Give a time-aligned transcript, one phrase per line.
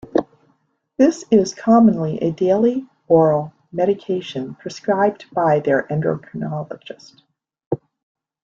[0.97, 7.21] This is commonly a daily oral medication prescribed by their endocrinologist.